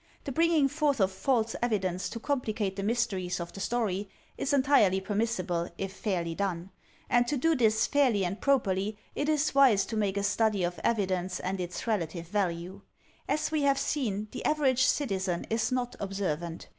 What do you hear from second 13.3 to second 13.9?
we have